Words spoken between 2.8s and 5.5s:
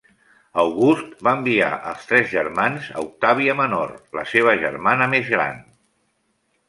a Octàvia Menor, la seva germana més